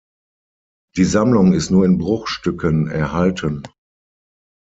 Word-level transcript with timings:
Die 0.97 1.03
Sammlung 1.03 1.53
ist 1.53 1.69
nur 1.69 1.85
in 1.85 1.99
Bruchstücken 1.99 2.87
erhalten. 2.87 3.61